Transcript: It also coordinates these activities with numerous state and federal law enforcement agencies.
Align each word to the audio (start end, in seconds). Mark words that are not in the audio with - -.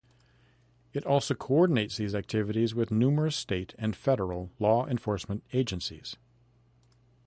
It 0.93 1.05
also 1.05 1.35
coordinates 1.35 1.97
these 1.97 2.15
activities 2.15 2.73
with 2.73 2.89
numerous 2.89 3.35
state 3.35 3.75
and 3.77 3.95
federal 3.95 4.49
law 4.57 4.87
enforcement 4.87 5.43
agencies. 5.53 6.15